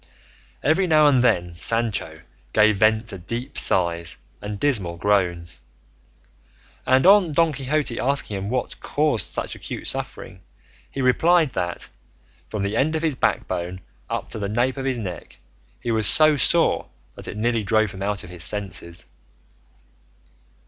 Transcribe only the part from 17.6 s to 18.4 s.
drove him out of